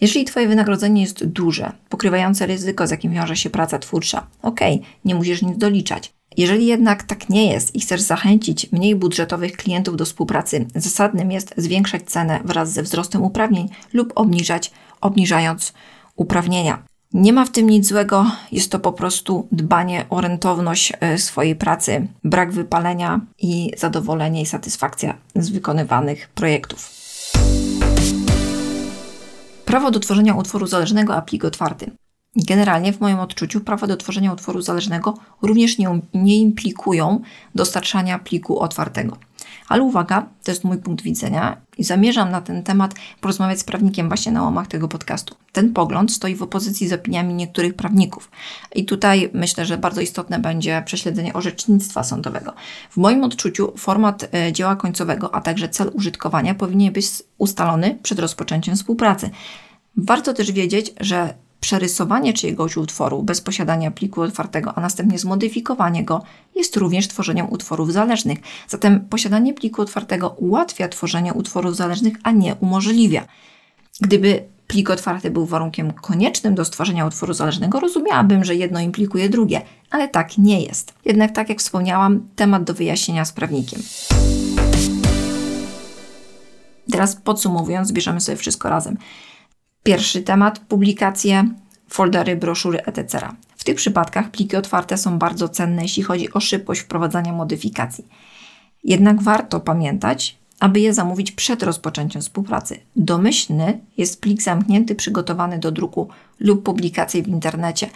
Jeżeli 0.00 0.24
Twoje 0.24 0.48
wynagrodzenie 0.48 1.02
jest 1.02 1.24
duże, 1.24 1.72
pokrywające 1.88 2.46
ryzyko, 2.46 2.86
z 2.86 2.90
jakim 2.90 3.12
wiąże 3.12 3.36
się 3.36 3.50
praca 3.50 3.78
twórcza, 3.78 4.26
ok, 4.42 4.60
nie 5.04 5.14
musisz 5.14 5.42
nic 5.42 5.58
doliczać. 5.58 6.12
Jeżeli 6.36 6.66
jednak 6.66 7.02
tak 7.02 7.28
nie 7.28 7.52
jest 7.52 7.74
i 7.74 7.80
chcesz 7.80 8.00
zachęcić 8.00 8.72
mniej 8.72 8.96
budżetowych 8.96 9.52
klientów 9.52 9.96
do 9.96 10.04
współpracy, 10.04 10.66
zasadnym 10.74 11.32
jest 11.32 11.54
zwiększać 11.56 12.02
cenę 12.02 12.40
wraz 12.44 12.72
ze 12.72 12.82
wzrostem 12.82 13.22
uprawnień 13.22 13.68
lub 13.92 14.12
obniżać, 14.14 14.70
obniżając 15.00 15.72
uprawnienia. 16.16 16.89
Nie 17.14 17.32
ma 17.32 17.44
w 17.44 17.50
tym 17.50 17.70
nic 17.70 17.88
złego, 17.88 18.26
jest 18.52 18.72
to 18.72 18.78
po 18.78 18.92
prostu 18.92 19.48
dbanie 19.52 20.04
o 20.10 20.20
rentowność 20.20 20.92
e, 21.00 21.18
swojej 21.18 21.56
pracy, 21.56 22.06
brak 22.24 22.52
wypalenia 22.52 23.20
i 23.38 23.70
zadowolenie 23.76 24.42
i 24.42 24.46
satysfakcja 24.46 25.14
z 25.34 25.50
wykonywanych 25.50 26.28
projektów. 26.28 26.90
Prawo 29.64 29.90
do 29.90 30.00
tworzenia 30.00 30.34
utworu 30.34 30.66
zależnego 30.66 31.16
a 31.16 31.22
plik 31.22 31.44
otwarty. 31.44 31.90
Generalnie 32.36 32.92
w 32.92 33.00
moim 33.00 33.18
odczuciu 33.18 33.60
prawa 33.60 33.86
do 33.86 33.96
tworzenia 33.96 34.32
utworu 34.32 34.62
zależnego 34.62 35.14
również 35.42 35.78
nie, 35.78 36.00
nie 36.14 36.36
implikują 36.38 37.20
dostarczania 37.54 38.18
pliku 38.18 38.60
otwartego. 38.60 39.16
Ale 39.70 39.82
uwaga, 39.82 40.26
to 40.44 40.50
jest 40.50 40.64
mój 40.64 40.78
punkt 40.78 41.04
widzenia 41.04 41.56
i 41.78 41.84
zamierzam 41.84 42.30
na 42.30 42.40
ten 42.40 42.62
temat 42.62 42.94
porozmawiać 43.20 43.58
z 43.58 43.64
prawnikiem 43.64 44.08
właśnie 44.08 44.32
na 44.32 44.42
łamach 44.42 44.66
tego 44.66 44.88
podcastu. 44.88 45.34
Ten 45.52 45.72
pogląd 45.72 46.12
stoi 46.12 46.34
w 46.34 46.42
opozycji 46.42 46.88
z 46.88 46.92
opiniami 46.92 47.34
niektórych 47.34 47.74
prawników. 47.74 48.30
I 48.74 48.84
tutaj 48.84 49.30
myślę, 49.32 49.66
że 49.66 49.78
bardzo 49.78 50.00
istotne 50.00 50.38
będzie 50.38 50.82
prześledzenie 50.86 51.32
orzecznictwa 51.32 52.04
sądowego. 52.04 52.52
W 52.90 52.96
moim 52.96 53.24
odczuciu 53.24 53.72
format 53.76 54.34
e, 54.34 54.52
dzieła 54.52 54.76
końcowego, 54.76 55.34
a 55.34 55.40
także 55.40 55.68
cel 55.68 55.90
użytkowania 55.94 56.54
powinien 56.54 56.92
być 56.92 57.06
ustalony 57.38 57.98
przed 58.02 58.18
rozpoczęciem 58.18 58.76
współpracy. 58.76 59.30
Warto 59.96 60.34
też 60.34 60.52
wiedzieć, 60.52 60.92
że 61.00 61.34
Przerysowanie 61.60 62.32
czyjegoś 62.32 62.76
utworu 62.76 63.22
bez 63.22 63.40
posiadania 63.40 63.90
pliku 63.90 64.22
otwartego, 64.22 64.78
a 64.78 64.80
następnie 64.80 65.18
zmodyfikowanie 65.18 66.04
go 66.04 66.22
jest 66.54 66.76
również 66.76 67.08
tworzeniem 67.08 67.52
utworów 67.52 67.92
zależnych. 67.92 68.38
Zatem 68.68 69.00
posiadanie 69.00 69.54
pliku 69.54 69.82
otwartego 69.82 70.28
ułatwia 70.28 70.88
tworzenie 70.88 71.34
utworów 71.34 71.76
zależnych, 71.76 72.14
a 72.22 72.30
nie 72.30 72.54
umożliwia. 72.54 73.26
Gdyby 74.00 74.42
plik 74.66 74.90
otwarty 74.90 75.30
był 75.30 75.46
warunkiem 75.46 75.92
koniecznym 75.92 76.54
do 76.54 76.64
stworzenia 76.64 77.06
utworu 77.06 77.34
zależnego, 77.34 77.80
rozumiałabym, 77.80 78.44
że 78.44 78.54
jedno 78.54 78.80
implikuje 78.80 79.28
drugie, 79.28 79.62
ale 79.90 80.08
tak 80.08 80.38
nie 80.38 80.62
jest. 80.62 80.94
Jednak, 81.04 81.32
tak 81.32 81.48
jak 81.48 81.58
wspomniałam, 81.58 82.28
temat 82.36 82.64
do 82.64 82.74
wyjaśnienia 82.74 83.24
z 83.24 83.32
prawnikiem. 83.32 83.82
Teraz 86.92 87.16
podsumowując, 87.16 87.92
bierzemy 87.92 88.20
sobie 88.20 88.36
wszystko 88.36 88.68
razem. 88.68 88.96
Pierwszy 89.82 90.22
temat 90.22 90.58
publikacje, 90.58 91.48
foldery, 91.88 92.36
broszury, 92.36 92.82
etc. 92.82 93.28
W 93.56 93.64
tych 93.64 93.76
przypadkach 93.76 94.30
pliki 94.30 94.56
otwarte 94.56 94.98
są 94.98 95.18
bardzo 95.18 95.48
cenne, 95.48 95.82
jeśli 95.82 96.02
chodzi 96.02 96.32
o 96.32 96.40
szybkość 96.40 96.80
wprowadzania 96.80 97.32
modyfikacji. 97.32 98.08
Jednak 98.84 99.22
warto 99.22 99.60
pamiętać, 99.60 100.38
aby 100.60 100.80
je 100.80 100.94
zamówić 100.94 101.32
przed 101.32 101.62
rozpoczęciem 101.62 102.22
współpracy. 102.22 102.80
Domyślny 102.96 103.80
jest 103.96 104.20
plik 104.20 104.42
zamknięty, 104.42 104.94
przygotowany 104.94 105.58
do 105.58 105.72
druku 105.72 106.08
lub 106.40 106.62
publikacji 106.62 107.22
w 107.22 107.28
internecie. 107.28 107.90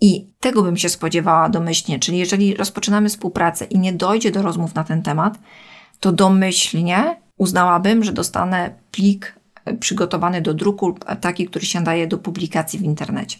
I 0.00 0.26
tego 0.40 0.62
bym 0.62 0.76
się 0.76 0.88
spodziewała 0.88 1.48
domyślnie, 1.48 1.98
czyli 1.98 2.18
jeżeli 2.18 2.54
rozpoczynamy 2.54 3.08
współpracę 3.08 3.64
i 3.64 3.78
nie 3.78 3.92
dojdzie 3.92 4.30
do 4.30 4.42
rozmów 4.42 4.74
na 4.74 4.84
ten 4.84 5.02
temat, 5.02 5.38
to 6.00 6.12
domyślnie 6.12 7.16
uznałabym, 7.36 8.04
że 8.04 8.12
dostanę 8.12 8.74
plik 8.90 9.41
przygotowany 9.80 10.40
do 10.42 10.54
druku, 10.54 10.98
taki, 11.20 11.46
który 11.46 11.66
się 11.66 11.84
daje 11.84 12.06
do 12.06 12.18
publikacji 12.18 12.78
w 12.78 12.82
internecie. 12.82 13.38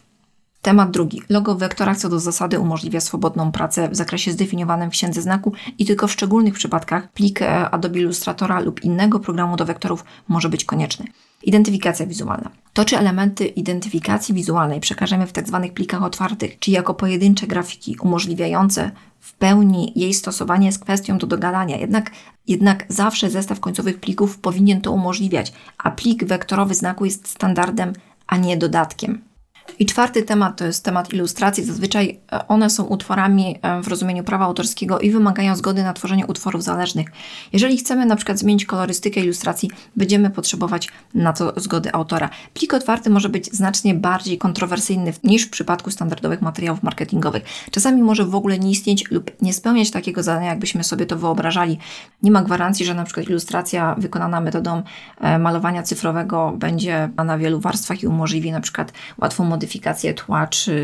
Temat 0.62 0.90
drugi. 0.90 1.22
Logo 1.28 1.54
w 1.54 1.58
wektorach 1.58 1.96
co 1.96 2.08
do 2.08 2.20
zasady 2.20 2.58
umożliwia 2.58 3.00
swobodną 3.00 3.52
pracę 3.52 3.88
w 3.88 3.96
zakresie 3.96 4.32
zdefiniowanym 4.32 4.90
w 4.90 4.92
księdze 4.92 5.22
znaku 5.22 5.52
i 5.78 5.86
tylko 5.86 6.06
w 6.06 6.12
szczególnych 6.12 6.54
przypadkach 6.54 7.12
plik 7.12 7.42
e, 7.42 7.70
Adobe 7.70 7.98
Illustratora 7.98 8.60
lub 8.60 8.84
innego 8.84 9.20
programu 9.20 9.56
do 9.56 9.64
wektorów 9.64 10.04
może 10.28 10.48
być 10.48 10.64
konieczny. 10.64 11.06
Identyfikacja 11.42 12.06
wizualna. 12.06 12.50
To, 12.72 12.84
czy 12.84 12.98
elementy 12.98 13.46
identyfikacji 13.46 14.34
wizualnej 14.34 14.80
przekażemy 14.80 15.26
w 15.26 15.32
tzw. 15.32 15.60
Tak 15.62 15.74
plikach 15.74 16.02
otwartych, 16.02 16.58
czy 16.58 16.70
jako 16.70 16.94
pojedyncze 16.94 17.46
grafiki 17.46 17.96
umożliwiające 18.02 18.90
w 19.20 19.32
pełni 19.32 19.92
jej 19.96 20.14
stosowanie 20.14 20.66
jest 20.66 20.82
kwestią 20.82 21.18
do 21.18 21.26
dogadania. 21.26 21.76
Jednak, 21.76 22.10
jednak 22.48 22.84
zawsze 22.88 23.30
zestaw 23.30 23.60
końcowych 23.60 24.00
plików 24.00 24.38
powinien 24.38 24.80
to 24.80 24.92
umożliwiać, 24.92 25.52
a 25.78 25.90
plik 25.90 26.24
wektorowy 26.24 26.74
znaku 26.74 27.04
jest 27.04 27.28
standardem, 27.28 27.92
a 28.26 28.36
nie 28.36 28.56
dodatkiem. 28.56 29.31
I 29.78 29.86
czwarty 29.86 30.22
temat 30.22 30.58
to 30.58 30.64
jest 30.64 30.84
temat 30.84 31.12
ilustracji. 31.12 31.64
Zazwyczaj 31.64 32.20
e, 32.32 32.48
one 32.48 32.70
są 32.70 32.84
utworami 32.84 33.58
e, 33.62 33.82
w 33.82 33.88
rozumieniu 33.88 34.24
prawa 34.24 34.44
autorskiego 34.44 35.00
i 35.00 35.10
wymagają 35.10 35.56
zgody 35.56 35.82
na 35.82 35.92
tworzenie 35.92 36.26
utworów 36.26 36.62
zależnych. 36.62 37.08
Jeżeli 37.52 37.76
chcemy 37.76 38.06
na 38.06 38.16
przykład 38.16 38.38
zmienić 38.38 38.64
kolorystykę 38.64 39.20
ilustracji, 39.20 39.70
będziemy 39.96 40.30
potrzebować 40.30 40.88
na 41.14 41.32
to 41.32 41.52
zgody 41.56 41.92
autora. 41.92 42.30
Plik 42.54 42.74
otwarty 42.74 43.10
może 43.10 43.28
być 43.28 43.52
znacznie 43.52 43.94
bardziej 43.94 44.38
kontrowersyjny 44.38 45.12
niż 45.24 45.46
w 45.46 45.50
przypadku 45.50 45.90
standardowych 45.90 46.42
materiałów 46.42 46.82
marketingowych. 46.82 47.42
Czasami 47.70 48.02
może 48.02 48.24
w 48.24 48.34
ogóle 48.34 48.58
nie 48.58 48.70
istnieć 48.70 49.10
lub 49.10 49.30
nie 49.42 49.52
spełniać 49.52 49.90
takiego 49.90 50.22
zadania, 50.22 50.48
jakbyśmy 50.48 50.84
sobie 50.84 51.06
to 51.06 51.16
wyobrażali. 51.16 51.78
Nie 52.22 52.30
ma 52.30 52.42
gwarancji, 52.42 52.86
że 52.86 52.94
na 52.94 53.04
przykład 53.04 53.28
ilustracja 53.28 53.94
wykonana 53.98 54.40
metodą 54.40 54.82
e, 55.20 55.38
malowania 55.38 55.82
cyfrowego 55.82 56.52
będzie 56.56 57.10
na 57.24 57.38
wielu 57.38 57.60
warstwach 57.60 58.02
i 58.02 58.06
umożliwi 58.06 58.52
na 58.52 58.60
przykład 58.60 58.92
łatwą 59.18 59.51
modyfikację 59.52 60.14
tła 60.14 60.46
czy, 60.46 60.74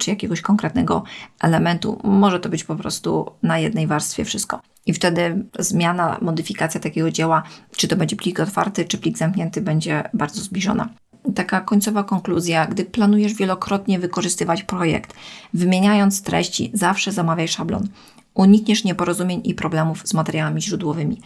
czy 0.00 0.10
jakiegoś 0.10 0.40
konkretnego 0.40 1.04
elementu. 1.40 2.00
Może 2.04 2.40
to 2.40 2.48
być 2.48 2.64
po 2.64 2.76
prostu 2.76 3.30
na 3.42 3.58
jednej 3.58 3.86
warstwie 3.86 4.24
wszystko. 4.24 4.60
I 4.86 4.92
wtedy 4.92 5.44
zmiana, 5.58 6.18
modyfikacja 6.22 6.80
takiego 6.80 7.10
dzieła, 7.10 7.42
czy 7.76 7.88
to 7.88 7.96
będzie 7.96 8.16
plik 8.16 8.40
otwarty, 8.40 8.84
czy 8.84 8.98
plik 8.98 9.18
zamknięty, 9.18 9.60
będzie 9.60 10.02
bardzo 10.14 10.40
zbliżona. 10.40 10.88
Taka 11.34 11.60
końcowa 11.60 12.04
konkluzja, 12.04 12.66
gdy 12.66 12.84
planujesz 12.84 13.34
wielokrotnie 13.34 13.98
wykorzystywać 13.98 14.62
projekt, 14.62 15.14
wymieniając 15.54 16.22
treści, 16.22 16.70
zawsze 16.74 17.12
zamawiaj 17.12 17.48
szablon. 17.48 17.88
Unikniesz 18.34 18.84
nieporozumień 18.84 19.40
i 19.44 19.54
problemów 19.54 20.02
z 20.04 20.14
materiałami 20.14 20.62
źródłowymi. 20.62 21.20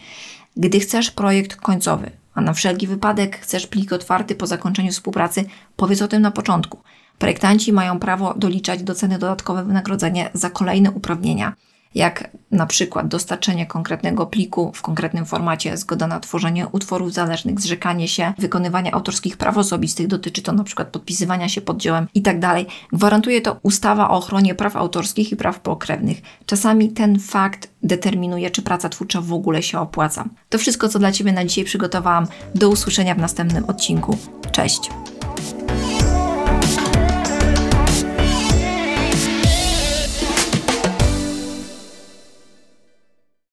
Gdy 0.57 0.79
chcesz 0.79 1.11
projekt 1.11 1.55
końcowy, 1.55 2.11
a 2.33 2.41
na 2.41 2.53
wszelki 2.53 2.87
wypadek 2.87 3.39
chcesz 3.39 3.67
plik 3.67 3.93
otwarty 3.93 4.35
po 4.35 4.47
zakończeniu 4.47 4.91
współpracy, 4.91 5.45
powiedz 5.75 6.01
o 6.01 6.07
tym 6.07 6.21
na 6.21 6.31
początku. 6.31 6.81
Projektanci 7.19 7.73
mają 7.73 7.99
prawo 7.99 8.33
doliczać 8.37 8.83
do 8.83 8.95
ceny 8.95 9.19
dodatkowe 9.19 9.63
wynagrodzenie 9.63 10.29
za 10.33 10.49
kolejne 10.49 10.91
uprawnienia, 10.91 11.53
jak 11.95 12.29
na 12.51 12.65
przykład 12.65 13.07
dostarczenie 13.07 13.65
konkretnego 13.65 14.25
pliku 14.25 14.71
w 14.75 14.81
konkretnym 14.81 15.25
formacie, 15.25 15.77
zgoda 15.77 16.07
na 16.07 16.19
tworzenie 16.19 16.67
utworów 16.67 17.13
zależnych, 17.13 17.59
zrzekanie 17.59 18.07
się 18.07 18.33
wykonywania 18.37 18.91
autorskich 18.91 19.37
praw 19.37 19.57
osobistych, 19.57 20.07
dotyczy 20.07 20.41
to 20.41 20.51
na 20.51 20.63
przykład 20.63 20.87
podpisywania 20.87 21.49
się 21.49 21.61
pod 21.61 21.77
dziełem 21.77 22.07
itd. 22.13 22.39
Tak 22.39 22.65
Gwarantuje 22.93 23.41
to 23.41 23.59
ustawa 23.63 24.09
o 24.09 24.17
ochronie 24.17 24.55
praw 24.55 24.75
autorskich 24.75 25.31
i 25.31 25.35
praw 25.35 25.59
pokrewnych. 25.59 26.21
Czasami 26.45 26.89
ten 26.89 27.19
fakt 27.19 27.69
determinuje, 27.83 28.51
czy 28.51 28.61
praca 28.61 28.89
twórcza 28.89 29.21
w 29.21 29.33
ogóle 29.33 29.63
się 29.63 29.79
opłaca. 29.79 30.25
To 30.49 30.57
wszystko, 30.57 30.89
co 30.89 30.99
dla 30.99 31.11
Ciebie 31.11 31.33
na 31.33 31.45
dzisiaj 31.45 31.63
przygotowałam. 31.63 32.27
Do 32.55 32.69
usłyszenia 32.69 33.15
w 33.15 33.17
następnym 33.17 33.65
odcinku. 33.65 34.17
Cześć! 34.51 34.89